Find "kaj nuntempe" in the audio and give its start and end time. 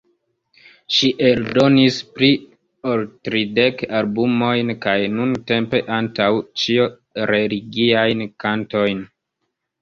4.87-5.83